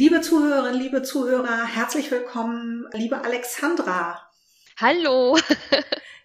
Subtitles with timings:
[0.00, 4.18] Liebe Zuhörerinnen, liebe Zuhörer, herzlich willkommen, liebe Alexandra.
[4.78, 5.36] Hallo.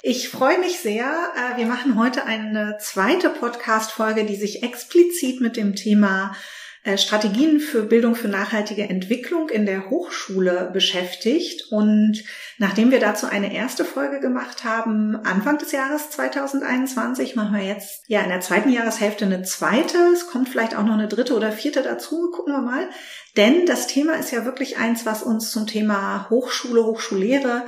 [0.02, 1.08] Ich freue mich sehr.
[1.36, 6.36] Äh, wir machen heute eine zweite Podcast-Folge, die sich explizit mit dem Thema
[6.97, 11.71] Strategien für Bildung für nachhaltige Entwicklung in der Hochschule beschäftigt.
[11.71, 12.23] Und
[12.59, 18.03] nachdem wir dazu eine erste Folge gemacht haben, Anfang des Jahres 2021, machen wir jetzt
[18.07, 19.98] ja in der zweiten Jahreshälfte eine zweite.
[20.13, 22.29] Es kommt vielleicht auch noch eine dritte oder vierte dazu.
[22.31, 22.88] Gucken wir mal.
[23.35, 27.65] Denn das Thema ist ja wirklich eins, was uns zum Thema Hochschule, Hochschullehre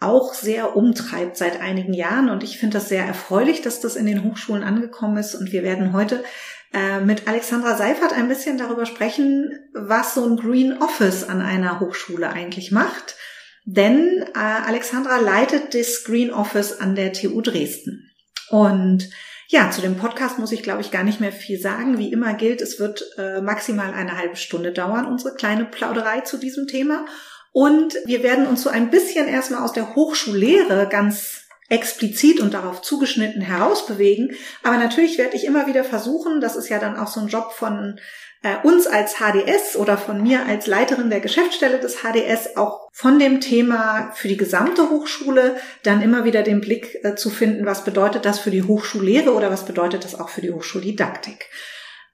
[0.00, 2.30] auch sehr umtreibt seit einigen Jahren.
[2.30, 5.34] Und ich finde das sehr erfreulich, dass das in den Hochschulen angekommen ist.
[5.34, 6.24] Und wir werden heute
[6.72, 11.80] äh, mit Alexandra Seifert ein bisschen darüber sprechen, was so ein Green Office an einer
[11.80, 13.16] Hochschule eigentlich macht.
[13.64, 18.10] Denn äh, Alexandra leitet das Green Office an der TU Dresden.
[18.50, 19.10] Und
[19.48, 21.98] ja, zu dem Podcast muss ich, glaube ich, gar nicht mehr viel sagen.
[21.98, 26.36] Wie immer gilt, es wird äh, maximal eine halbe Stunde dauern, unsere kleine Plauderei zu
[26.36, 27.06] diesem Thema.
[27.52, 32.82] Und wir werden uns so ein bisschen erstmal aus der Hochschullehre ganz explizit und darauf
[32.82, 34.34] zugeschnitten herausbewegen.
[34.62, 37.52] Aber natürlich werde ich immer wieder versuchen, das ist ja dann auch so ein Job
[37.52, 38.00] von
[38.42, 43.18] äh, uns als HDS oder von mir als Leiterin der Geschäftsstelle des HDS, auch von
[43.18, 47.84] dem Thema für die gesamte Hochschule dann immer wieder den Blick äh, zu finden, was
[47.84, 51.50] bedeutet das für die Hochschullehre oder was bedeutet das auch für die Hochschuldidaktik.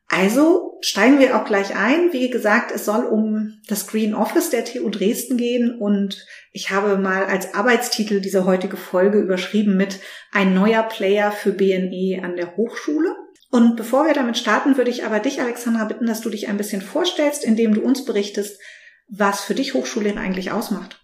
[0.08, 2.12] Also steigen wir auch gleich ein.
[2.12, 6.98] Wie gesagt, es soll um das Green Office der TU Dresden gehen und ich habe
[6.98, 12.56] mal als Arbeitstitel diese heutige Folge überschrieben mit ein neuer Player für BNE an der
[12.56, 13.16] Hochschule.
[13.50, 16.56] Und bevor wir damit starten, würde ich aber dich, Alexandra, bitten, dass du dich ein
[16.56, 18.60] bisschen vorstellst, indem du uns berichtest,
[19.08, 21.03] was für dich Hochschullehre eigentlich ausmacht.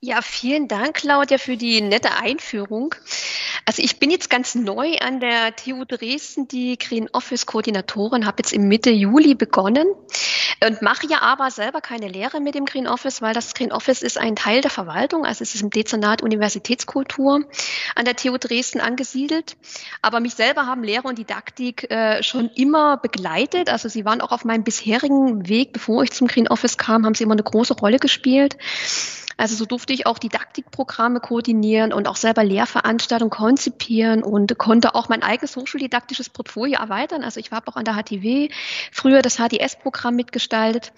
[0.00, 2.94] Ja, vielen Dank, Claudia, für die nette Einführung.
[3.64, 8.36] Also ich bin jetzt ganz neu an der TU Dresden, die Green Office Koordinatorin, habe
[8.40, 9.86] jetzt im Mitte Juli begonnen
[10.62, 14.02] und mache ja aber selber keine Lehre mit dem Green Office, weil das Green Office
[14.02, 17.40] ist ein Teil der Verwaltung, also es ist im Dezernat Universitätskultur
[17.94, 19.56] an der TU Dresden angesiedelt.
[20.02, 23.70] Aber mich selber haben Lehre und Didaktik äh, schon immer begleitet.
[23.70, 27.14] Also sie waren auch auf meinem bisherigen Weg, bevor ich zum Green Office kam, haben
[27.14, 28.58] sie immer eine große Rolle gespielt.
[29.36, 35.08] Also so durfte ich auch Didaktikprogramme koordinieren und auch selber Lehrveranstaltungen konzipieren und konnte auch
[35.08, 37.24] mein eigenes hochschuldidaktisches Portfolio erweitern.
[37.24, 38.48] Also ich war auch an der HTW
[38.92, 40.92] früher das HDS-Programm mitgestaltet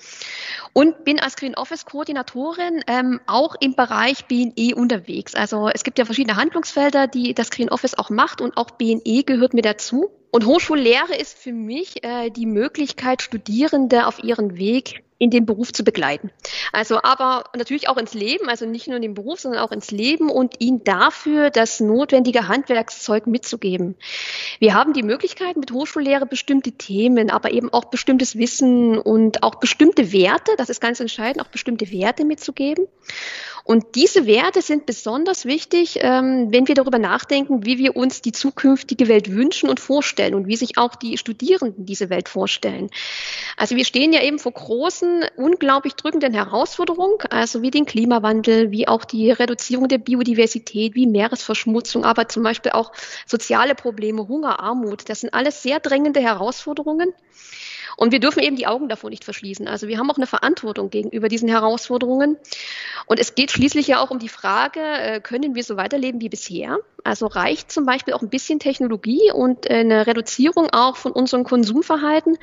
[0.73, 5.35] und bin als Green Office Koordinatorin ähm, auch im Bereich BNE unterwegs.
[5.35, 9.23] Also es gibt ja verschiedene Handlungsfelder, die das Green Office auch macht und auch BNE
[9.25, 10.11] gehört mit dazu.
[10.31, 15.73] Und Hochschullehre ist für mich äh, die Möglichkeit, Studierende auf ihren Weg in den Beruf
[15.73, 16.31] zu begleiten.
[16.73, 19.91] Also aber natürlich auch ins Leben, also nicht nur in den Beruf, sondern auch ins
[19.91, 23.97] Leben und ihnen dafür das notwendige Handwerkszeug mitzugeben.
[24.59, 29.55] Wir haben die Möglichkeit mit Hochschullehre bestimmte Themen, aber eben auch bestimmtes Wissen und auch
[29.55, 32.87] bestimmte Werte, das ist ganz entscheidend, auch bestimmte Werte mitzugeben.
[33.67, 38.31] Und diese Werte sind besonders wichtig, ähm, wenn wir darüber nachdenken, wie wir uns die
[38.31, 42.91] zukünftige Welt wünschen und vorstellen und wie sich auch die Studierenden diese Welt vorstellen.
[43.57, 48.87] Also wir stehen ja eben vor großen, unglaublich drückenden Herausforderungen, also wie den Klimawandel, wie
[48.87, 52.93] auch die Reduzierung der Biodiversität, wie Meeresverschmutzung, aber zum Beispiel auch
[53.27, 55.09] soziale Probleme, Hunger, Armut.
[55.09, 57.13] Das sind alles sehr drängende Herausforderungen.
[57.97, 59.67] Und wir dürfen eben die Augen davor nicht verschließen.
[59.67, 62.37] Also wir haben auch eine Verantwortung gegenüber diesen Herausforderungen.
[63.07, 66.29] Und es geht schließlich ja auch um die Frage, äh, können wir so weiterleben wie
[66.29, 66.79] bisher?
[67.05, 72.37] Also reicht zum Beispiel auch ein bisschen Technologie und eine Reduzierung auch von unserem Konsumverhalten,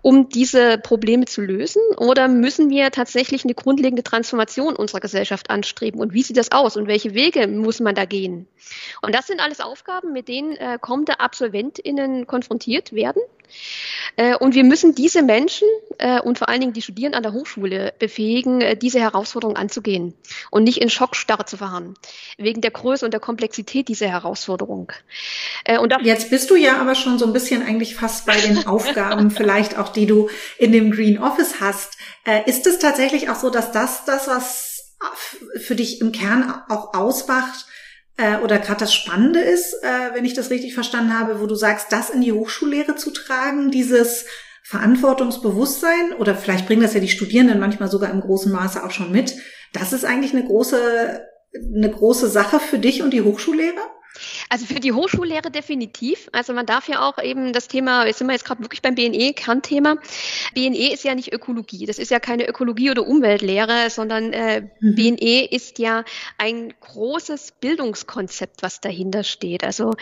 [0.00, 1.82] um diese Probleme zu lösen?
[1.98, 6.00] Oder müssen wir tatsächlich eine grundlegende Transformation unserer Gesellschaft anstreben?
[6.00, 6.76] Und wie sieht das aus?
[6.76, 8.48] Und welche Wege muss man da gehen?
[9.02, 13.22] Und das sind alles Aufgaben, mit denen äh, kommende AbsolventInnen konfrontiert werden.
[14.16, 15.68] Äh, und wir müssen diese Menschen
[15.98, 20.14] äh, und vor allen Dingen die Studierenden an der Hochschule befähigen, äh, diese Herausforderung anzugehen
[20.50, 21.94] und nicht in Schockstarre zu verharren,
[22.38, 24.92] wegen der Größe und der Komplexität dieser Herausforderung.
[25.80, 29.30] Und Jetzt bist du ja aber schon so ein bisschen eigentlich fast bei den Aufgaben,
[29.30, 30.28] vielleicht auch die du
[30.58, 31.96] in dem Green Office hast.
[32.46, 34.96] Ist es tatsächlich auch so, dass das das, was
[35.60, 37.66] für dich im Kern auch ausmacht,
[38.16, 41.54] äh, oder gerade das Spannende ist, äh, wenn ich das richtig verstanden habe, wo du
[41.54, 44.26] sagst, das in die Hochschullehre zu tragen, dieses
[44.62, 49.12] Verantwortungsbewusstsein oder vielleicht bringen das ja die Studierenden manchmal sogar im großen Maße auch schon
[49.12, 49.36] mit.
[49.72, 51.20] Das ist eigentlich eine große,
[51.74, 53.80] eine große Sache für dich und die Hochschullehre?
[54.48, 56.28] Also für die Hochschullehre definitiv.
[56.32, 58.94] Also man darf ja auch eben das Thema, jetzt sind wir jetzt gerade wirklich beim
[58.94, 59.96] BNE, Kernthema.
[60.54, 61.86] BNE ist ja nicht Ökologie.
[61.86, 64.94] Das ist ja keine Ökologie oder Umweltlehre, sondern äh, mhm.
[64.94, 66.04] BNE ist ja
[66.38, 69.64] ein großes Bildungskonzept, was dahinter steht.
[69.64, 69.92] Also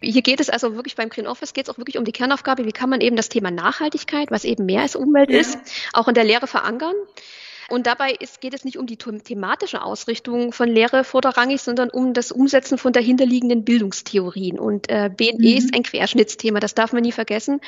[0.00, 2.64] hier geht es also wirklich beim Green Office geht es auch wirklich um die Kernaufgabe,
[2.64, 5.38] wie kann man eben das Thema Nachhaltigkeit, was eben mehr als Umwelt ja.
[5.38, 5.58] ist,
[5.92, 6.94] auch in der Lehre verankern.
[7.70, 12.14] Und dabei ist, geht es nicht um die thematische Ausrichtung von Lehre vorderrangig, sondern um
[12.14, 14.58] das Umsetzen von dahinterliegenden Bildungstheorien.
[14.58, 15.56] Und äh, BNE mhm.
[15.56, 17.60] ist ein Querschnittsthema, das darf man nie vergessen.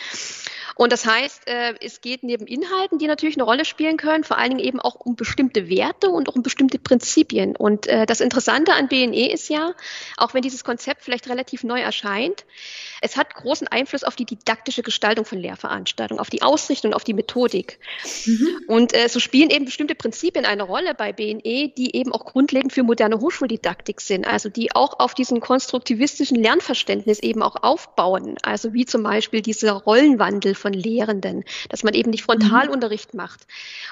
[0.76, 4.38] Und das heißt, äh, es geht neben Inhalten, die natürlich eine Rolle spielen können, vor
[4.38, 7.56] allen Dingen eben auch um bestimmte Werte und auch um bestimmte Prinzipien.
[7.56, 9.74] Und äh, das Interessante an BNE ist ja,
[10.16, 12.44] auch wenn dieses Konzept vielleicht relativ neu erscheint,
[13.00, 17.14] es hat großen Einfluss auf die didaktische Gestaltung von Lehrveranstaltungen, auf die Ausrichtung, auf die
[17.14, 17.78] Methodik.
[18.26, 18.48] Mhm.
[18.68, 22.72] Und äh, so spielen eben bestimmte Prinzipien eine Rolle bei BNE, die eben auch grundlegend
[22.72, 28.72] für moderne Hochschuldidaktik sind, also die auch auf diesem konstruktivistischen Lernverständnis eben auch aufbauen, also
[28.72, 33.18] wie zum Beispiel dieser Rollenwandel von Lehrenden, dass man eben nicht Frontalunterricht mhm.
[33.18, 33.40] macht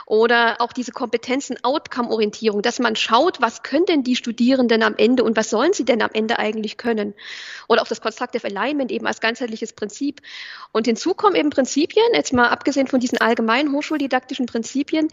[0.07, 5.37] oder auch diese Kompetenzen-Outcome-Orientierung, dass man schaut, was können denn die Studierenden am Ende und
[5.37, 7.15] was sollen sie denn am Ende eigentlich können
[7.69, 10.23] oder auch das Constructive Alignment eben als ganzheitliches Prinzip.
[10.73, 15.09] Und hinzu kommen eben Prinzipien, jetzt mal abgesehen von diesen allgemeinen hochschuldidaktischen Prinzipien,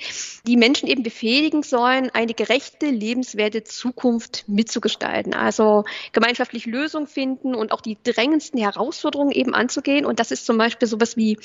[0.45, 5.33] die Menschen eben befähigen sollen, eine gerechte, lebenswerte Zukunft mitzugestalten.
[5.33, 10.05] Also gemeinschaftlich Lösungen finden und auch die drängendsten Herausforderungen eben anzugehen.
[10.05, 11.37] Und das ist zum Beispiel sowas wie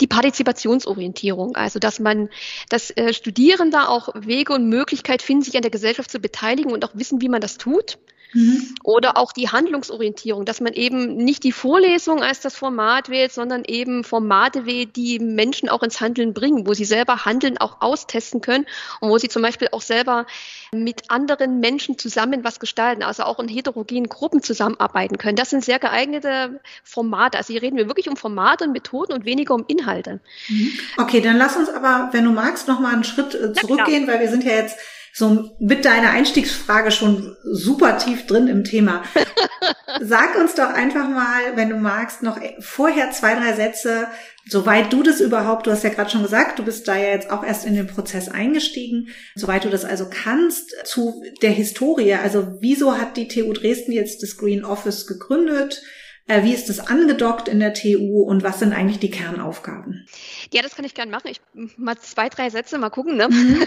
[0.00, 2.30] die Partizipationsorientierung, also dass man,
[2.68, 6.84] dass äh, Studierende auch Wege und Möglichkeit finden, sich an der Gesellschaft zu beteiligen und
[6.84, 7.98] auch wissen, wie man das tut.
[8.32, 8.74] Mhm.
[8.82, 13.64] Oder auch die Handlungsorientierung, dass man eben nicht die Vorlesung als das Format wählt, sondern
[13.66, 18.40] eben Formate wählt, die Menschen auch ins Handeln bringen, wo sie selber Handeln auch austesten
[18.40, 18.66] können
[19.00, 20.26] und wo sie zum Beispiel auch selber
[20.72, 25.36] mit anderen Menschen zusammen was gestalten, also auch in heterogenen Gruppen zusammenarbeiten können.
[25.36, 27.38] Das sind sehr geeignete Formate.
[27.38, 30.20] Also hier reden wir wirklich um Formate und Methoden und weniger um Inhalte.
[30.48, 30.72] Mhm.
[30.96, 34.20] Okay, dann lass uns aber, wenn du magst, noch mal einen Schritt äh, zurückgehen, weil
[34.20, 34.78] wir sind ja jetzt
[35.12, 39.02] so mit deiner Einstiegsfrage schon super tief drin im Thema.
[40.00, 44.06] Sag uns doch einfach mal, wenn du magst, noch vorher zwei, drei Sätze,
[44.46, 47.30] soweit du das überhaupt, du hast ja gerade schon gesagt, du bist da ja jetzt
[47.30, 52.14] auch erst in den Prozess eingestiegen, soweit du das also kannst, zu der Historie.
[52.14, 55.82] Also wieso hat die TU Dresden jetzt das Green Office gegründet?
[56.30, 60.06] Äh, wie ist das angedockt in der TU und was sind eigentlich die Kernaufgaben?
[60.52, 61.28] Ja, das kann ich gerne machen.
[61.28, 61.40] Ich
[61.76, 63.16] mal zwei, drei Sätze mal gucken.
[63.16, 63.28] Ne?
[63.28, 63.66] Mhm.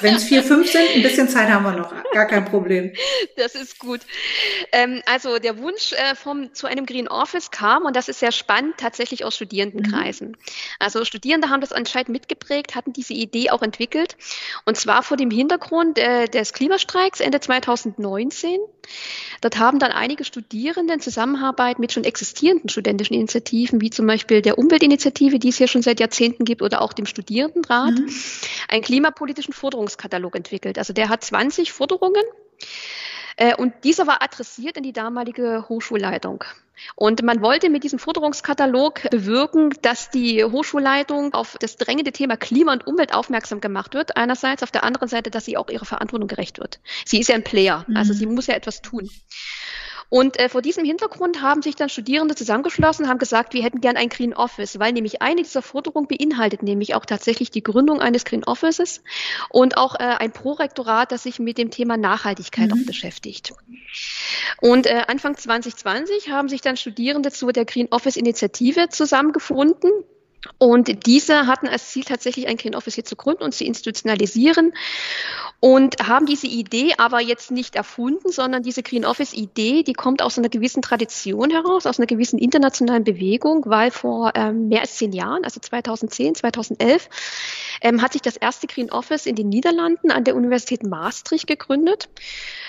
[0.00, 1.92] Wenn es vier, fünf sind, ein bisschen Zeit haben wir noch.
[2.12, 2.92] Gar kein Problem.
[3.36, 4.00] Das ist gut.
[4.70, 8.30] Ähm, also der Wunsch äh, vom, zu einem Green Office kam, und das ist sehr
[8.30, 10.28] spannend, tatsächlich aus Studierendenkreisen.
[10.28, 10.36] Mhm.
[10.78, 14.16] Also Studierende haben das anscheinend mitgeprägt, hatten diese Idee auch entwickelt.
[14.66, 18.60] Und zwar vor dem Hintergrund äh, des Klimastreiks Ende 2019.
[19.40, 24.42] Dort haben dann einige Studierende in Zusammenarbeit mit schon existierenden studentischen Initiativen, wie zum Beispiel
[24.42, 28.08] der Umweltinitiative, die es hier schon seit Jahrzehnten gibt, oder auch dem Studierendenrat, mhm.
[28.68, 30.78] einen klimapolitischen Forderungskatalog entwickelt.
[30.78, 32.24] Also der hat 20 Forderungen.
[33.36, 36.44] Äh, und dieser war adressiert in die damalige Hochschulleitung.
[36.96, 42.72] Und man wollte mit diesem Forderungskatalog bewirken, dass die Hochschulleitung auf das drängende Thema Klima
[42.72, 44.16] und Umwelt aufmerksam gemacht wird.
[44.16, 46.80] Einerseits, auf der anderen Seite, dass sie auch ihrer Verantwortung gerecht wird.
[47.04, 48.18] Sie ist ja ein Player, also mhm.
[48.18, 49.08] sie muss ja etwas tun.
[50.08, 53.96] Und äh, vor diesem Hintergrund haben sich dann Studierende zusammengeschlossen, haben gesagt, wir hätten gern
[53.96, 58.24] ein Green Office, weil nämlich eine dieser Forderungen beinhaltet nämlich auch tatsächlich die Gründung eines
[58.24, 59.02] Green Offices
[59.50, 62.80] und auch äh, ein Prorektorat, das sich mit dem Thema Nachhaltigkeit mhm.
[62.82, 63.52] auch beschäftigt.
[64.60, 69.90] Und äh, Anfang 2020 haben sich dann Studierende zu der Green Office Initiative zusammengefunden
[70.58, 74.72] und diese hatten als Ziel tatsächlich ein Green Office hier zu gründen und zu institutionalisieren
[75.60, 80.22] und haben diese Idee aber jetzt nicht erfunden, sondern diese Green Office Idee, die kommt
[80.22, 84.96] aus einer gewissen Tradition heraus, aus einer gewissen internationalen Bewegung, weil vor ähm, mehr als
[84.96, 87.08] zehn Jahren, also 2010, 2011,
[87.80, 92.08] ähm, hat sich das erste Green Office in den Niederlanden an der Universität Maastricht gegründet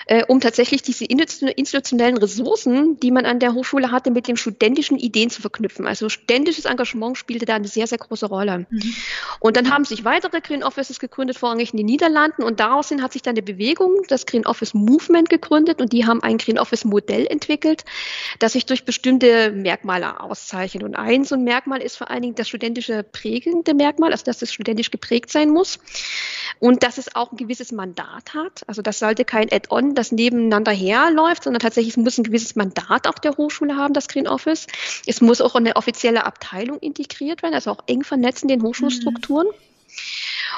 [0.05, 4.98] äh, um tatsächlich diese institutionellen Ressourcen, die man an der Hochschule hatte, mit den studentischen
[4.98, 5.88] Ideen zu verknüpfen.
[5.88, 8.65] Also studentisches Engagement spielte da eine sehr, sehr große Rolle.
[8.69, 8.95] Mhm.
[9.39, 12.43] Und dann haben sich weitere Green Offices gegründet, vorrangig in den Niederlanden.
[12.43, 15.81] Und daraus hat sich dann eine Bewegung, das Green Office Movement gegründet.
[15.81, 17.84] Und die haben ein Green Office Modell entwickelt,
[18.39, 20.84] das sich durch bestimmte Merkmale auszeichnet.
[20.84, 24.41] Und ein so ein Merkmal ist vor allen Dingen das studentische prägende Merkmal, also dass
[24.41, 25.79] es studentisch geprägt sein muss.
[26.60, 28.63] Und dass es auch ein gewisses Mandat hat.
[28.67, 33.19] Also das sollte kein Add-on das nebeneinander herläuft, sondern tatsächlich muss ein gewisses Mandat auch
[33.19, 34.67] der Hochschule haben, das Green Office.
[35.05, 39.47] Es muss auch eine offizielle Abteilung integriert werden, also auch eng vernetzt in den Hochschulstrukturen.
[39.47, 39.53] Mhm.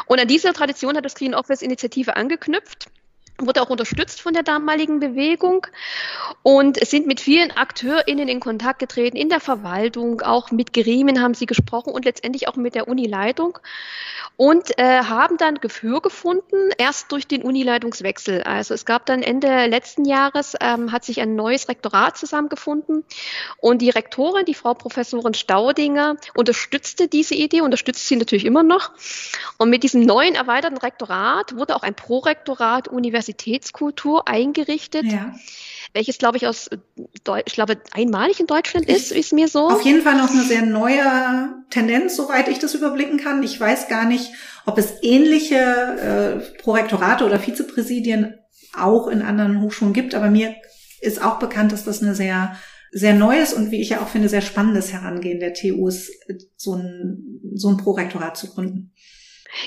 [0.07, 2.89] Und an dieser Tradition hat das Green Office Initiative angeknüpft
[3.39, 5.67] wurde auch unterstützt von der damaligen Bewegung
[6.43, 11.33] und sind mit vielen AkteurInnen in Kontakt getreten, in der Verwaltung, auch mit Gremien haben
[11.33, 13.59] sie gesprochen und letztendlich auch mit der Unileitung
[14.37, 18.43] und äh, haben dann Gefühl gefunden, erst durch den Unileitungswechsel.
[18.43, 23.03] Also es gab dann Ende letzten Jahres, ähm, hat sich ein neues Rektorat zusammengefunden
[23.59, 28.91] und die Rektorin, die Frau Professorin Staudinger, unterstützte diese Idee, unterstützt sie natürlich immer noch.
[29.57, 32.87] Und mit diesem neuen erweiterten Rektorat wurde auch ein Prorektorat
[33.27, 35.05] Universitätskultur eingerichtet.
[35.05, 35.33] Ja
[35.93, 36.69] welches, glaube ich, aus,
[37.45, 39.69] ich glaube, einmalig in Deutschland ist, ist mir so.
[39.69, 41.01] Auf jeden Fall noch eine sehr neue
[41.69, 43.41] Tendenz, soweit ich das überblicken kann.
[43.41, 44.31] Ich weiß gar nicht,
[44.65, 48.35] ob es ähnliche äh, Prorektorate oder Vizepräsidien
[48.75, 50.55] auch in anderen Hochschulen gibt, aber mir
[51.01, 52.57] ist auch bekannt, dass das eine sehr
[52.91, 56.09] sehr neues und wie ich ja auch finde, sehr spannendes Herangehen der TUs,
[56.55, 58.93] so ein, so ein Prorektorat zu gründen.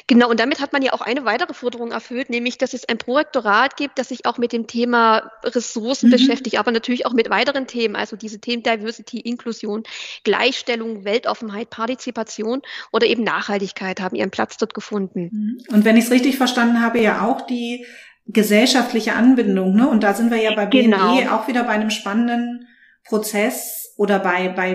[0.06, 2.98] Genau, und damit hat man ja auch eine weitere Forderung erfüllt, nämlich, dass es ein
[2.98, 6.12] Prorektorat gibt, das sich auch mit dem Thema Ressourcen mhm.
[6.12, 9.82] beschäftigt, aber natürlich auch mit weiteren Themen, also diese Themen Diversity, Inklusion,
[10.24, 15.30] Gleichstellung, Weltoffenheit, Partizipation oder eben Nachhaltigkeit haben ihren Platz dort gefunden.
[15.32, 15.74] Mhm.
[15.74, 17.86] Und wenn ich es richtig verstanden habe, ja auch die
[18.26, 19.88] gesellschaftliche Anbindung, ne?
[19.88, 21.34] Und da sind wir ja bei BNE genau.
[21.34, 22.68] auch wieder bei einem spannenden
[23.04, 24.74] Prozess oder bei, bei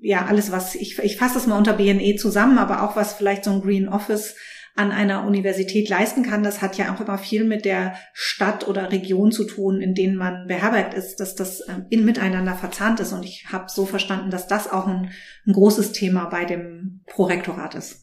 [0.00, 3.44] ja, alles, was ich, ich fasse das mal unter BNE zusammen, aber auch was vielleicht
[3.44, 4.36] so ein Green Office
[4.78, 8.92] an einer Universität leisten kann, das hat ja auch immer viel mit der Stadt oder
[8.92, 13.12] Region zu tun, in denen man beherbergt ist, dass das ähm, in miteinander verzahnt ist.
[13.12, 15.10] Und ich habe so verstanden, dass das auch ein,
[15.46, 18.02] ein großes Thema bei dem Prorektorat ist.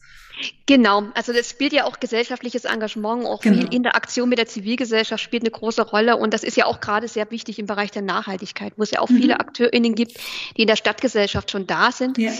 [0.66, 3.62] Genau, also das spielt ja auch gesellschaftliches Engagement, auch genau.
[3.62, 7.08] viel Interaktion mit der Zivilgesellschaft spielt eine große Rolle und das ist ja auch gerade
[7.08, 9.16] sehr wichtig im Bereich der Nachhaltigkeit, wo es ja auch mhm.
[9.16, 10.18] viele AkteurInnen gibt,
[10.56, 12.30] die in der Stadtgesellschaft schon da sind ja.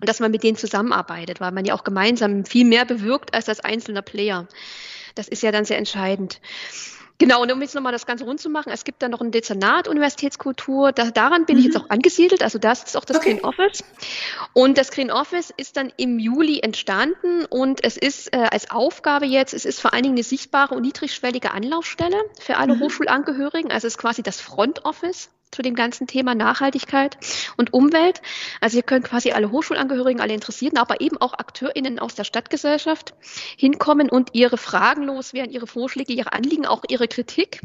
[0.00, 3.48] und dass man mit denen zusammenarbeitet, weil man ja auch gemeinsam viel mehr bewirkt als
[3.48, 4.46] als einzelner Player.
[5.16, 6.40] Das ist ja dann sehr entscheidend.
[7.20, 9.30] Genau, und um jetzt nochmal das Ganze rund zu machen, es gibt da noch ein
[9.30, 11.60] Dezernat Universitätskultur, da, daran bin mhm.
[11.60, 13.34] ich jetzt auch angesiedelt, also das ist auch das okay.
[13.34, 13.84] Green Office.
[14.54, 19.26] Und das Green Office ist dann im Juli entstanden und es ist äh, als Aufgabe
[19.26, 22.80] jetzt, es ist vor allen Dingen eine sichtbare und niedrigschwellige Anlaufstelle für alle mhm.
[22.80, 27.16] Hochschulangehörigen, also es ist quasi das Front Office zu dem ganzen Thema Nachhaltigkeit
[27.56, 28.22] und Umwelt.
[28.60, 33.14] Also hier können quasi alle Hochschulangehörigen, alle Interessierten, aber eben auch AkteurInnen aus der Stadtgesellschaft
[33.56, 37.60] hinkommen und ihre Fragen loswerden, ihre Vorschläge, ihre Anliegen, auch ihre Kritik.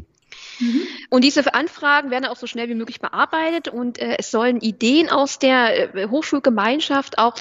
[0.58, 0.82] Mhm.
[1.10, 5.10] Und diese Anfragen werden auch so schnell wie möglich bearbeitet und äh, es sollen Ideen
[5.10, 7.36] aus der äh, Hochschulgemeinschaft auch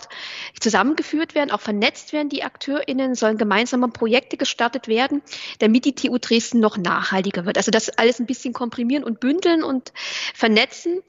[0.59, 2.29] zusammengeführt werden, auch vernetzt werden.
[2.29, 5.21] Die AkteurInnen sollen gemeinsame Projekte gestartet werden,
[5.59, 7.57] damit die TU Dresden noch nachhaltiger wird.
[7.57, 9.93] Also das alles ein bisschen komprimieren und bündeln und
[10.33, 11.01] vernetzen.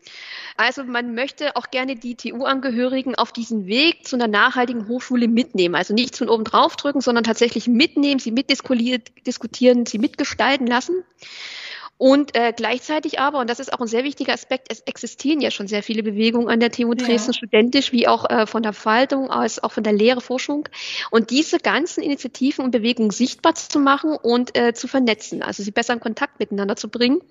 [0.57, 5.75] Also man möchte auch gerne die TU-Angehörigen auf diesen Weg zu einer nachhaltigen Hochschule mitnehmen.
[5.75, 11.05] Also nicht von oben drauf drücken, sondern tatsächlich mitnehmen, sie mitdiskutieren, sie mitgestalten lassen.
[11.99, 15.50] Und äh, gleichzeitig aber, und das ist auch ein sehr wichtiger Aspekt, es existieren ja
[15.50, 17.37] schon sehr viele Bewegungen an der TU Dresden, ja.
[17.38, 20.69] studentisch wie auch äh, von der Faltung als auch von der Lehre, Forschung.
[21.11, 25.71] Und diese ganzen Initiativen und Bewegungen sichtbar zu machen und äh, zu vernetzen, also sie
[25.71, 27.23] besser in Kontakt miteinander zu bringen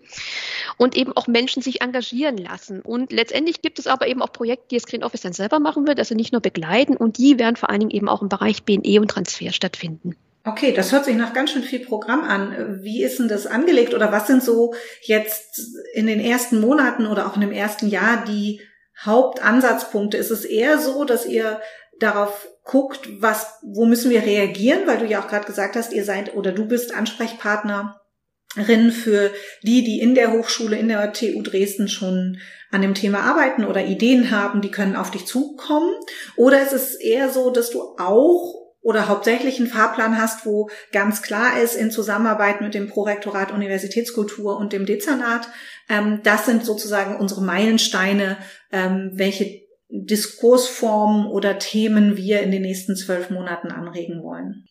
[0.78, 2.82] und eben auch Menschen sich engagieren lassen.
[2.82, 5.86] Und letztendlich gibt es aber eben auch Projekte, die das Green Office dann selber machen
[5.86, 8.64] wird, also nicht nur begleiten und die werden vor allen Dingen eben auch im Bereich
[8.64, 10.16] BNE und Transfer stattfinden.
[10.48, 12.84] Okay, das hört sich nach ganz schön viel Programm an.
[12.84, 15.60] Wie ist denn das angelegt oder was sind so jetzt
[15.96, 18.62] in den ersten Monaten oder auch in dem ersten Jahr die
[19.04, 20.18] Hauptansatzpunkte?
[20.18, 21.60] Ist es eher so, dass ihr
[22.00, 26.04] darauf guckt, was, wo müssen wir reagieren, weil du ja auch gerade gesagt hast, ihr
[26.04, 29.32] seid oder du bist Ansprechpartnerin für
[29.64, 32.38] die, die in der Hochschule, in der TU Dresden schon
[32.70, 35.92] an dem Thema arbeiten oder Ideen haben, die können auf dich zukommen?
[36.36, 41.24] Oder ist es eher so, dass du auch oder hauptsächlich einen Fahrplan hast, wo ganz
[41.24, 45.50] klar ist, in Zusammenarbeit mit dem Prorektorat Universitätskultur und dem Dezernat,
[45.90, 48.38] ähm, das sind sozusagen unsere Meilensteine,
[48.72, 54.68] ähm, welche Diskursformen oder Themen wir in den nächsten zwölf Monaten anregen wollen.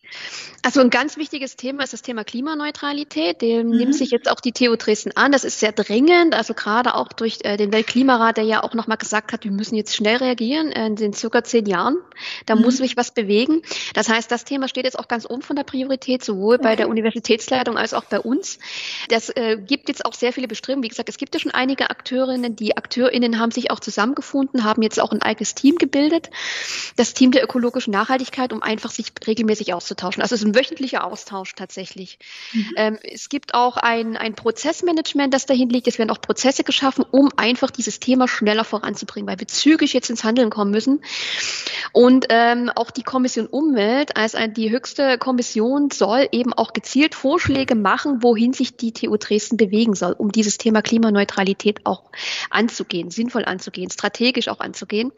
[0.65, 3.39] Also ein ganz wichtiges Thema ist das Thema Klimaneutralität.
[3.43, 3.77] Dem mhm.
[3.77, 5.31] nimmt sich jetzt auch die TU Dresden an.
[5.31, 8.97] Das ist sehr dringend, also gerade auch durch äh, den Weltklimarat, der ja auch nochmal
[8.97, 11.97] gesagt hat, wir müssen jetzt schnell reagieren in den circa zehn Jahren.
[12.47, 12.63] Da mhm.
[12.63, 13.61] muss sich was bewegen.
[13.93, 16.63] Das heißt, das Thema steht jetzt auch ganz oben von der Priorität, sowohl okay.
[16.63, 18.57] bei der Universitätsleitung als auch bei uns.
[19.09, 20.83] Das äh, gibt jetzt auch sehr viele Bestrebungen.
[20.83, 22.55] Wie gesagt, es gibt ja schon einige Akteurinnen.
[22.55, 26.31] Die AkteurInnen haben sich auch zusammengefunden, haben jetzt auch ein eigenes Team gebildet,
[26.95, 30.23] das Team der ökologischen Nachhaltigkeit, um einfach sich regelmäßig auszutauschen.
[30.23, 32.17] Also es ist ein wöchentlicher Austausch tatsächlich.
[32.53, 32.73] Mhm.
[32.77, 35.87] Ähm, es gibt auch ein, ein Prozessmanagement, das dahin liegt.
[35.87, 40.09] Es werden auch Prozesse geschaffen, um einfach dieses Thema schneller voranzubringen, weil wir zügig jetzt
[40.09, 41.01] ins Handeln kommen müssen.
[41.91, 47.15] Und ähm, auch die Kommission Umwelt als ein, die höchste Kommission soll eben auch gezielt
[47.15, 52.03] Vorschläge machen, wohin sich die TU Dresden bewegen soll, um dieses Thema Klimaneutralität auch
[52.49, 55.11] anzugehen, sinnvoll anzugehen, strategisch auch anzugehen.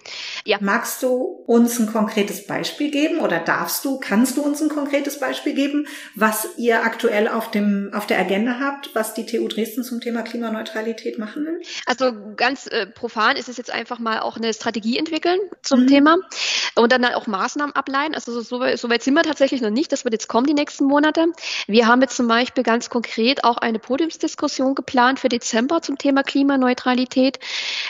[0.46, 0.58] Ja.
[0.62, 1.10] Magst du
[1.46, 5.88] uns ein konkretes Beispiel geben oder darfst du, kannst du uns ein konkretes Beispiel geben,
[6.15, 10.22] was ihr aktuell auf dem auf der Agenda habt, was die TU Dresden zum Thema
[10.22, 11.62] Klimaneutralität machen will?
[11.86, 15.88] Also ganz äh, profan ist es jetzt einfach mal auch eine Strategie entwickeln zum mhm.
[15.88, 16.17] Thema
[16.75, 18.15] und dann auch Maßnahmen ableiten.
[18.15, 19.91] Also so, so, so weit sind wir tatsächlich noch nicht.
[19.91, 21.27] Das wird jetzt kommen die nächsten Monate.
[21.67, 26.24] Wir haben jetzt zum Beispiel ganz konkret auch eine Podiumsdiskussion geplant für Dezember zum Thema
[26.24, 27.39] Klimaneutralität.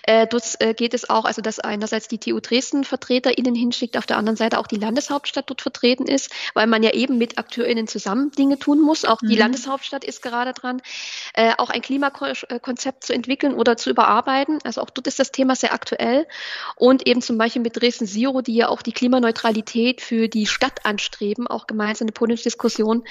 [0.03, 4.06] Äh, dort äh, geht es auch, also dass einerseits die TU Dresden VertreterInnen hinschickt, auf
[4.06, 7.88] der anderen Seite auch die Landeshauptstadt dort vertreten ist, weil man ja eben mit AkteurInnen
[7.88, 9.05] zusammen Dinge tun muss.
[9.05, 9.39] Auch die mhm.
[9.39, 10.81] Landeshauptstadt ist gerade dran,
[11.34, 14.60] äh, auch ein Klimakonzept zu entwickeln oder zu überarbeiten.
[14.63, 16.27] Also auch dort ist das Thema sehr aktuell.
[16.75, 20.86] Und eben zum Beispiel mit Dresden Zero, die ja auch die Klimaneutralität für die Stadt
[20.86, 23.03] anstreben, auch gemeinsam eine Podiumsdiskussion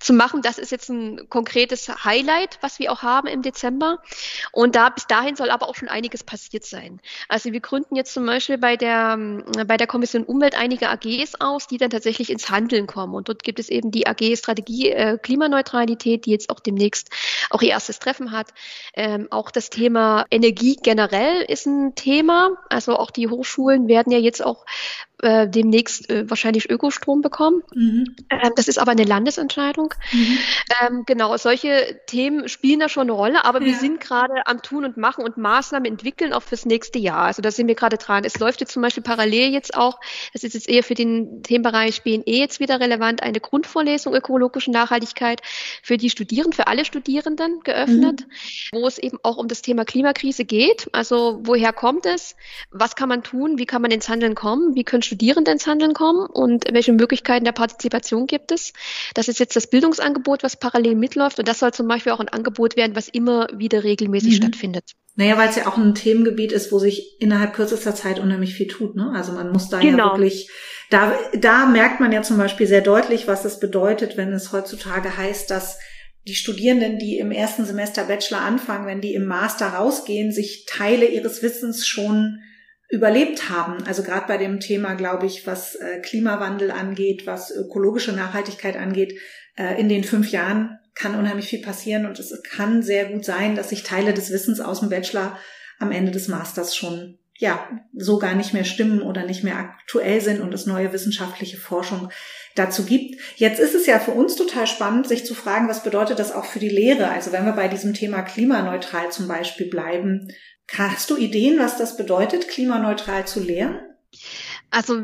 [0.00, 0.42] zu machen.
[0.42, 4.02] Das ist jetzt ein konkretes Highlight, was wir auch haben im Dezember.
[4.50, 7.00] Und da bis dahin soll aber auch schon einiges passiert sein.
[7.28, 9.16] Also wir gründen jetzt zum Beispiel bei der,
[9.66, 13.14] bei der Kommission Umwelt einige AGs aus, die dann tatsächlich ins Handeln kommen.
[13.14, 17.10] Und dort gibt es eben die AG Strategie äh, Klimaneutralität, die jetzt auch demnächst
[17.50, 18.48] auch ihr erstes Treffen hat.
[18.94, 22.56] Ähm, auch das Thema Energie generell ist ein Thema.
[22.70, 24.64] Also auch die Hochschulen werden ja jetzt auch
[25.22, 27.62] äh, demnächst äh, wahrscheinlich Ökostrom bekommen.
[27.74, 28.16] Mhm.
[28.28, 29.94] Ähm, das ist aber eine Landesentscheidung.
[30.12, 30.38] Mhm.
[30.80, 33.66] Ähm, genau, solche Themen spielen da schon eine Rolle, aber ja.
[33.66, 37.26] wir sind gerade am Tun und Machen und Maßnahmen entwickeln auch fürs nächste Jahr.
[37.26, 38.24] Also da sind wir gerade dran.
[38.24, 40.00] Es läuft jetzt zum Beispiel parallel jetzt auch,
[40.32, 45.42] das ist jetzt eher für den Themenbereich BNE jetzt wieder relevant, eine Grundvorlesung ökologische Nachhaltigkeit
[45.82, 48.78] für die Studierenden, für alle Studierenden geöffnet, mhm.
[48.78, 50.88] wo es eben auch um das Thema Klimakrise geht.
[50.92, 52.36] Also woher kommt es?
[52.70, 53.58] Was kann man tun?
[53.58, 54.74] Wie kann man ins Handeln kommen?
[54.74, 58.72] Wie können Studierende ins Handeln kommen und welche Möglichkeiten der Partizipation gibt es.
[59.14, 62.28] Das ist jetzt das Bildungsangebot, was parallel mitläuft und das soll zum Beispiel auch ein
[62.28, 64.36] Angebot werden, was immer wieder regelmäßig mhm.
[64.36, 64.92] stattfindet.
[65.14, 68.66] Naja, weil es ja auch ein Themengebiet ist, wo sich innerhalb kürzester Zeit unheimlich viel
[68.66, 68.96] tut.
[68.96, 69.12] Ne?
[69.14, 70.08] Also man muss da genau.
[70.08, 70.50] ja wirklich,
[70.88, 75.16] da, da merkt man ja zum Beispiel sehr deutlich, was es bedeutet, wenn es heutzutage
[75.16, 75.78] heißt, dass
[76.26, 81.06] die Studierenden, die im ersten Semester Bachelor anfangen, wenn die im Master rausgehen, sich Teile
[81.06, 82.38] ihres Wissens schon
[82.88, 83.84] überlebt haben.
[83.86, 89.18] Also gerade bei dem Thema, glaube ich, was äh, Klimawandel angeht, was ökologische Nachhaltigkeit angeht,
[89.56, 93.56] äh, in den fünf Jahren kann unheimlich viel passieren und es kann sehr gut sein,
[93.56, 95.38] dass sich Teile des Wissens aus dem Bachelor
[95.78, 100.20] am Ende des Masters schon ja so gar nicht mehr stimmen oder nicht mehr aktuell
[100.20, 102.10] sind und es neue wissenschaftliche Forschung
[102.54, 103.20] dazu gibt.
[103.36, 106.44] Jetzt ist es ja für uns total spannend, sich zu fragen, was bedeutet das auch
[106.44, 107.08] für die Lehre?
[107.08, 110.28] Also wenn wir bei diesem Thema klimaneutral zum Beispiel bleiben,
[110.74, 113.78] Hast du Ideen, was das bedeutet, klimaneutral zu lehren?
[114.70, 115.02] Also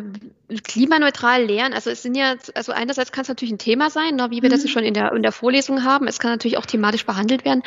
[0.65, 4.31] klimaneutral lernen, also es sind ja, also einerseits kann es natürlich ein Thema sein, ne,
[4.31, 4.53] wie wir mhm.
[4.53, 6.07] das schon in der, in der Vorlesung haben.
[6.07, 7.63] Es kann natürlich auch thematisch behandelt werden.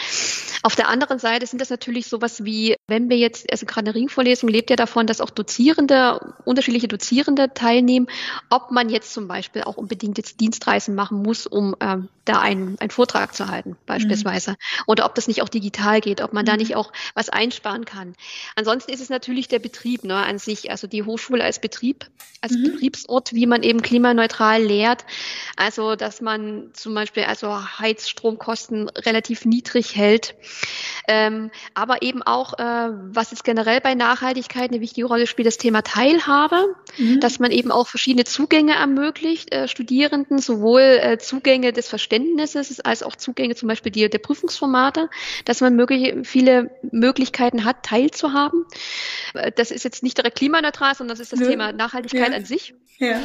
[0.63, 3.95] Auf der anderen Seite sind das natürlich sowas wie, wenn wir jetzt, also gerade eine
[3.95, 8.07] Ringvorlesung lebt ja davon, dass auch Dozierende, unterschiedliche Dozierende teilnehmen,
[8.49, 12.79] ob man jetzt zum Beispiel auch unbedingt jetzt Dienstreisen machen muss, um ähm, da einen,
[12.79, 14.51] einen Vortrag zu halten, beispielsweise.
[14.51, 14.55] Mhm.
[14.87, 16.49] Oder ob das nicht auch digital geht, ob man mhm.
[16.49, 18.15] da nicht auch was einsparen kann.
[18.55, 22.05] Ansonsten ist es natürlich der Betrieb ne, an sich, also die Hochschule als Betrieb,
[22.41, 22.70] als mhm.
[22.71, 25.05] Betriebsort, wie man eben klimaneutral lehrt.
[25.55, 30.35] Also, dass man zum Beispiel also Heizstromkosten relativ niedrig hält.
[31.07, 35.57] Ähm, aber eben auch, äh, was jetzt generell bei Nachhaltigkeit eine wichtige Rolle spielt, das
[35.57, 37.19] Thema Teilhabe, mhm.
[37.19, 43.03] dass man eben auch verschiedene Zugänge ermöglicht, äh, Studierenden, sowohl äh, Zugänge des Verständnisses als
[43.03, 45.09] auch Zugänge zum Beispiel die, der Prüfungsformate,
[45.45, 48.65] dass man möglich, viele Möglichkeiten hat, teilzuhaben.
[49.33, 51.47] Äh, das ist jetzt nicht direkt klimaneutral, sondern das ist das ja.
[51.47, 52.35] Thema Nachhaltigkeit ja.
[52.35, 52.60] an sich.
[53.01, 53.19] Ja.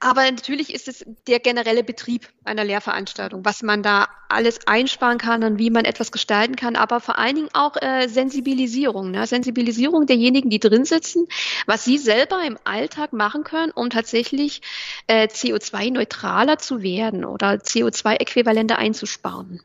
[0.00, 5.44] Aber natürlich ist es der generelle Betrieb einer Lehrveranstaltung, was man da alles einsparen kann
[5.44, 9.26] und wie man etwas gestalten kann, aber vor allen Dingen auch äh, Sensibilisierung, ne?
[9.26, 11.28] Sensibilisierung derjenigen, die drin sitzen,
[11.66, 14.62] was sie selber im Alltag machen können, um tatsächlich
[15.08, 19.60] äh, CO2-neutraler zu werden oder CO2-Äquivalente einzusparen.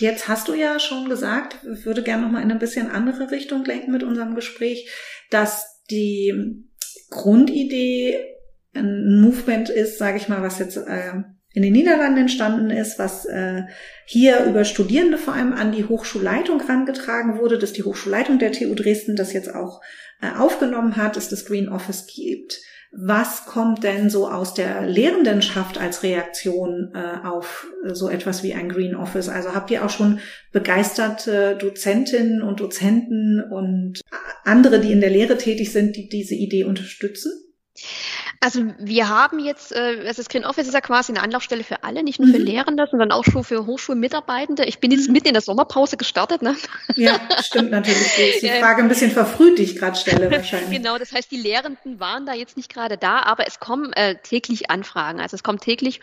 [0.00, 3.30] Jetzt hast du ja schon gesagt, ich würde gerne noch mal in eine bisschen andere
[3.30, 4.90] Richtung lenken mit unserem Gespräch,
[5.30, 6.64] dass die
[7.10, 8.33] Grundidee
[8.74, 11.12] ein Movement ist, sage ich mal, was jetzt äh,
[11.54, 13.62] in den Niederlanden entstanden ist, was äh,
[14.06, 18.74] hier über Studierende vor allem an die Hochschulleitung herangetragen wurde, dass die Hochschulleitung der TU
[18.74, 19.80] Dresden das jetzt auch
[20.20, 22.60] äh, aufgenommen hat, dass das Green Office gibt.
[22.96, 28.68] Was kommt denn so aus der Lehrendenschaft als Reaktion äh, auf so etwas wie ein
[28.68, 29.28] Green Office?
[29.28, 30.20] Also habt ihr auch schon
[30.52, 34.00] begeisterte Dozentinnen und Dozenten und
[34.44, 37.32] andere, die in der Lehre tätig sind, die diese Idee unterstützen?
[38.44, 41.82] Also wir haben jetzt, äh, also das Green Office ist ja quasi eine Anlaufstelle für
[41.82, 42.44] alle, nicht nur für mhm.
[42.44, 44.66] Lehrende, sondern auch schon für Hochschulmitarbeitende.
[44.66, 45.14] Ich bin jetzt mhm.
[45.14, 46.42] mitten in der Sommerpause gestartet.
[46.42, 46.54] Ne?
[46.94, 48.18] Ja, stimmt natürlich.
[48.18, 50.70] ist die Frage ein bisschen verfrüht, die ich gerade stelle wahrscheinlich.
[50.70, 54.16] Genau, das heißt, die Lehrenden waren da jetzt nicht gerade da, aber es kommen äh,
[54.16, 55.20] täglich Anfragen.
[55.20, 56.02] Also es kommt täglich.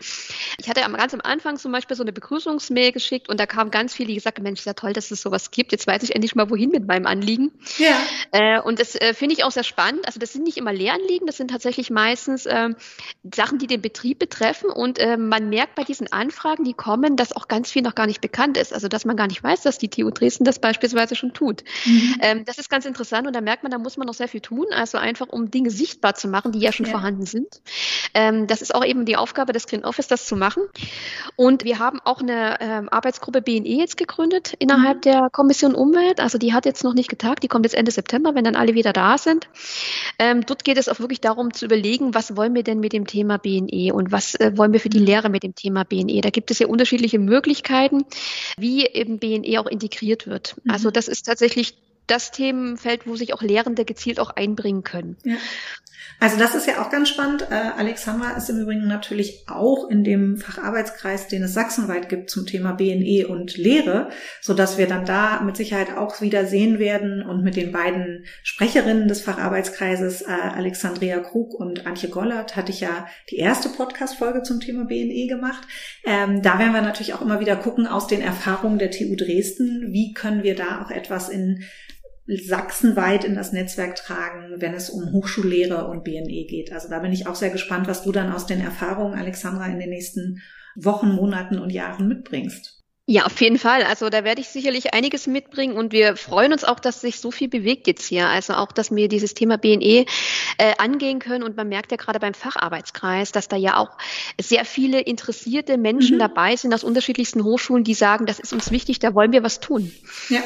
[0.58, 3.70] Ich hatte am, ganz am Anfang zum Beispiel so eine Begrüßungsmail geschickt und da kamen
[3.70, 5.70] ganz viele, die gesagt haben, Mensch, sehr toll, dass es sowas gibt.
[5.70, 7.52] Jetzt weiß ich endlich mal, wohin mit meinem Anliegen.
[7.78, 8.00] Ja.
[8.32, 10.08] Äh, und das äh, finde ich auch sehr spannend.
[10.08, 12.70] Also das sind nicht immer Lehranliegen, das sind tatsächlich meistens meistens äh,
[13.34, 14.70] Sachen, die den Betrieb betreffen.
[14.70, 18.06] Und äh, man merkt bei diesen Anfragen, die kommen, dass auch ganz viel noch gar
[18.06, 18.72] nicht bekannt ist.
[18.72, 21.64] Also dass man gar nicht weiß, dass die TU Dresden das beispielsweise schon tut.
[21.84, 22.16] Mhm.
[22.20, 24.40] Ähm, das ist ganz interessant und da merkt man, da muss man noch sehr viel
[24.40, 24.66] tun.
[24.70, 26.92] Also einfach, um Dinge sichtbar zu machen, die ja schon ja.
[26.92, 27.60] vorhanden sind.
[28.14, 30.62] Ähm, das ist auch eben die Aufgabe des Green Office, das zu machen.
[31.36, 35.02] Und wir haben auch eine ähm, Arbeitsgruppe BNE jetzt gegründet innerhalb mhm.
[35.02, 36.20] der Kommission Umwelt.
[36.20, 38.74] Also die hat jetzt noch nicht getagt, die kommt jetzt Ende September, wenn dann alle
[38.74, 39.48] wieder da sind.
[40.18, 42.92] Ähm, dort geht es auch wirklich darum zu überlegen, was was wollen wir denn mit
[42.92, 45.06] dem Thema BNE und was äh, wollen wir für die mhm.
[45.06, 46.20] Lehre mit dem Thema BNE?
[46.20, 48.04] Da gibt es ja unterschiedliche Möglichkeiten,
[48.56, 50.56] wie eben BNE auch integriert wird.
[50.62, 50.70] Mhm.
[50.70, 51.74] Also das ist tatsächlich
[52.06, 55.16] das Themenfeld, wo sich auch Lehrende gezielt auch einbringen können.
[55.24, 55.36] Ja.
[56.22, 57.48] Also das ist ja auch ganz spannend.
[57.50, 62.46] Äh, Alexandra ist im Übrigen natürlich auch in dem Facharbeitskreis, den es sachsenweit gibt zum
[62.46, 64.08] Thema BNE und Lehre,
[64.40, 68.24] so dass wir dann da mit Sicherheit auch wieder sehen werden und mit den beiden
[68.44, 74.42] Sprecherinnen des Facharbeitskreises, äh, Alexandria Krug und Antje Gollert, hatte ich ja die erste Podcast-Folge
[74.42, 75.66] zum Thema BNE gemacht.
[76.04, 79.92] Ähm, da werden wir natürlich auch immer wieder gucken aus den Erfahrungen der TU Dresden,
[79.92, 81.64] wie können wir da auch etwas in
[82.26, 86.72] sachsenweit in das Netzwerk tragen, wenn es um Hochschullehre und BNE geht.
[86.72, 89.80] Also da bin ich auch sehr gespannt, was du dann aus den Erfahrungen, Alexandra, in
[89.80, 90.40] den nächsten
[90.76, 92.82] Wochen, Monaten und Jahren mitbringst.
[93.06, 93.82] Ja, auf jeden Fall.
[93.82, 97.32] Also da werde ich sicherlich einiges mitbringen und wir freuen uns auch, dass sich so
[97.32, 98.28] viel bewegt jetzt hier.
[98.28, 100.06] Also auch, dass wir dieses Thema BNE
[100.58, 103.98] äh, angehen können und man merkt ja gerade beim Facharbeitskreis, dass da ja auch
[104.40, 106.20] sehr viele interessierte Menschen mhm.
[106.20, 109.58] dabei sind aus unterschiedlichsten Hochschulen, die sagen, das ist uns wichtig, da wollen wir was
[109.58, 109.90] tun.
[110.28, 110.40] Ja.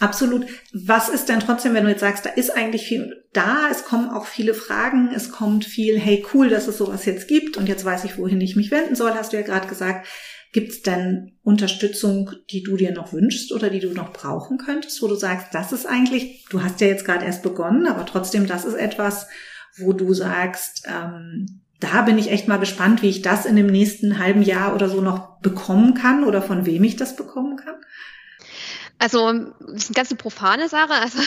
[0.00, 0.46] Absolut.
[0.72, 4.10] Was ist denn trotzdem, wenn du jetzt sagst, da ist eigentlich viel da, es kommen
[4.10, 7.84] auch viele Fragen, es kommt viel, hey cool, dass es sowas jetzt gibt und jetzt
[7.84, 10.06] weiß ich, wohin ich mich wenden soll, hast du ja gerade gesagt.
[10.50, 15.02] Gibt es denn Unterstützung, die du dir noch wünschst oder die du noch brauchen könntest,
[15.02, 18.46] wo du sagst, das ist eigentlich, du hast ja jetzt gerade erst begonnen, aber trotzdem,
[18.46, 19.26] das ist etwas,
[19.76, 23.66] wo du sagst, ähm, da bin ich echt mal gespannt, wie ich das in dem
[23.66, 27.76] nächsten halben Jahr oder so noch bekommen kann oder von wem ich das bekommen kann?
[28.98, 30.92] Also das ist eine ganz profane Sache.
[30.92, 31.18] Also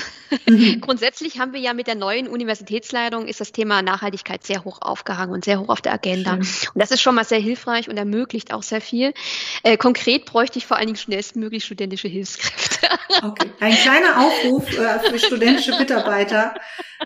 [0.47, 0.81] mhm.
[0.81, 5.33] grundsätzlich haben wir ja mit der neuen Universitätsleitung ist das Thema Nachhaltigkeit sehr hoch aufgehangen
[5.33, 6.31] und sehr hoch auf der Agenda.
[6.43, 6.69] Schön.
[6.73, 9.13] Und das ist schon mal sehr hilfreich und ermöglicht auch sehr viel.
[9.63, 12.87] Äh, konkret bräuchte ich vor allen Dingen schnellstmöglich studentische Hilfskräfte.
[13.23, 13.51] Okay.
[13.59, 16.55] Ein kleiner Aufruf äh, für studentische Mitarbeiter,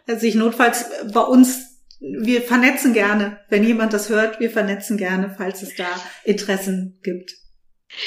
[0.05, 5.33] äh, sich notfalls bei uns wir vernetzen gerne, wenn jemand das hört, wir vernetzen gerne,
[5.35, 5.87] falls es da
[6.23, 7.35] Interessen gibt.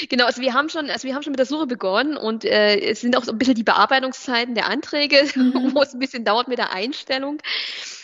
[0.09, 2.79] Genau, also wir haben schon, also wir haben schon mit der Suche begonnen und äh,
[2.79, 5.71] es sind auch so ein bisschen die Bearbeitungszeiten der Anträge, mhm.
[5.73, 7.39] wo es ein bisschen dauert mit der Einstellung.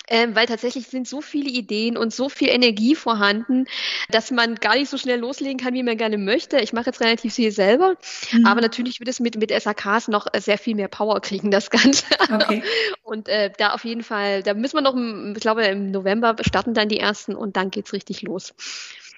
[0.07, 3.65] Ähm, weil tatsächlich sind so viele Ideen und so viel Energie vorhanden,
[4.09, 6.59] dass man gar nicht so schnell loslegen kann, wie man gerne möchte.
[6.59, 7.95] Ich mache jetzt relativ viel selber,
[8.31, 8.45] mhm.
[8.45, 12.05] aber natürlich wird es mit, mit SAKs noch sehr viel mehr Power kriegen, das Ganze.
[12.31, 12.61] Okay.
[13.03, 16.75] Und äh, da auf jeden Fall, da müssen wir noch, ich glaube, im November starten
[16.75, 18.53] dann die ersten und dann geht's richtig los.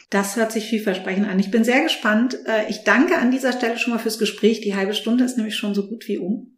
[0.09, 1.39] Das hört sich vielversprechend an.
[1.39, 2.37] Ich bin sehr gespannt.
[2.45, 4.61] Äh, ich danke an dieser Stelle schon mal fürs Gespräch.
[4.61, 6.57] Die halbe Stunde ist nämlich schon so gut wie um.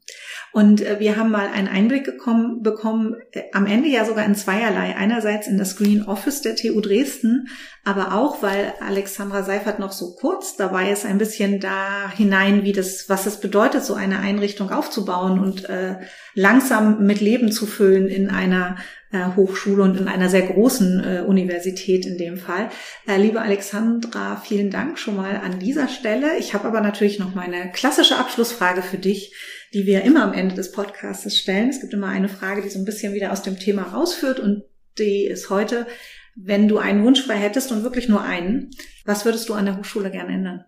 [0.51, 4.35] Und äh, wir haben mal einen Einblick gekommen, bekommen, äh, am Ende ja sogar in
[4.35, 4.95] zweierlei.
[4.95, 7.47] Einerseits in das Green Office der TU Dresden,
[7.83, 12.73] aber auch, weil Alexandra Seifert noch so kurz dabei ist, ein bisschen da hinein, wie
[12.73, 15.97] das, was es bedeutet, so eine Einrichtung aufzubauen und äh,
[16.33, 18.77] langsam mit Leben zu füllen in einer
[19.11, 22.69] Hochschule und in einer sehr großen äh, Universität in dem Fall.
[23.07, 26.37] Äh, liebe Alexandra, vielen Dank schon mal an dieser Stelle.
[26.37, 29.33] Ich habe aber natürlich noch meine klassische Abschlussfrage für dich,
[29.73, 31.69] die wir immer am Ende des Podcasts stellen.
[31.69, 34.63] Es gibt immer eine Frage, die so ein bisschen wieder aus dem Thema rausführt und
[34.97, 35.87] die ist heute,
[36.35, 38.69] wenn du einen Wunsch frei hättest und wirklich nur einen,
[39.05, 40.65] was würdest du an der Hochschule gerne ändern?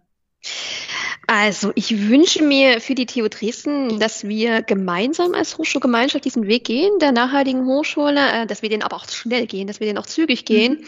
[1.28, 6.66] Also ich wünsche mir für die TU Dresden, dass wir gemeinsam als Hochschulgemeinschaft diesen Weg
[6.66, 9.98] gehen, der nachhaltigen Hochschule, äh, dass wir den aber auch schnell gehen, dass wir den
[9.98, 10.86] auch zügig gehen mhm.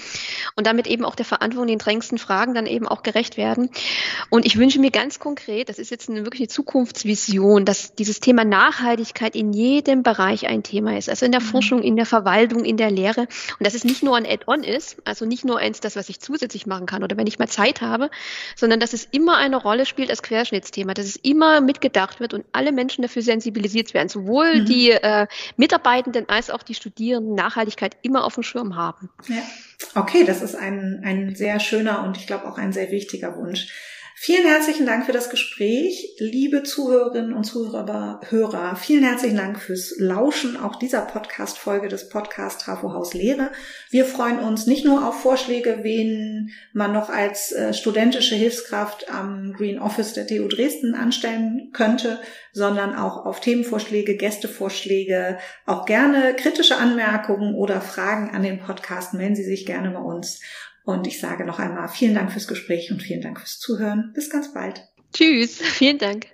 [0.55, 3.69] und damit eben auch der Verantwortung, den drängsten Fragen dann eben auch gerecht werden.
[4.29, 8.43] Und ich wünsche mir ganz konkret, das ist jetzt eine wirkliche Zukunftsvision, dass dieses Thema
[8.43, 11.09] Nachhaltigkeit in jedem Bereich ein Thema ist.
[11.09, 11.45] Also in der mhm.
[11.45, 13.21] Forschung, in der Verwaltung, in der Lehre.
[13.21, 16.19] Und dass es nicht nur ein Add-on ist, also nicht nur eins das, was ich
[16.19, 18.09] zusätzlich machen kann oder wenn ich mal Zeit habe,
[18.55, 22.45] sondern dass es immer eine Rolle spielt als Querschnittsthema, dass es immer mitgedacht wird und
[22.51, 24.65] alle Menschen dafür sensibilisiert werden, sowohl mhm.
[24.65, 29.09] die äh, Mitarbeitenden als auch die Studierenden Nachhaltigkeit immer auf dem Schirm haben.
[29.27, 29.43] Ja.
[29.95, 33.67] Okay, das ist ein, ein sehr schöner und ich glaube auch ein sehr wichtiger Wunsch.
[34.25, 38.21] Vielen herzlichen Dank für das Gespräch, liebe Zuhörerinnen und Zuhörer.
[38.29, 43.51] Hörer, vielen herzlichen Dank fürs Lauschen auch dieser Podcast-Folge des Podcast Trafo Haus Lehre.
[43.89, 49.51] Wir freuen uns nicht nur auf Vorschläge, wen man noch als äh, studentische Hilfskraft am
[49.57, 52.21] Green Office der TU Dresden anstellen könnte,
[52.53, 59.13] sondern auch auf Themenvorschläge, Gästevorschläge, auch gerne kritische Anmerkungen oder Fragen an den Podcast.
[59.13, 60.39] Melden Sie sich gerne bei uns.
[60.83, 64.11] Und ich sage noch einmal vielen Dank fürs Gespräch und vielen Dank fürs Zuhören.
[64.13, 64.83] Bis ganz bald.
[65.13, 65.57] Tschüss.
[65.57, 66.27] Vielen Dank.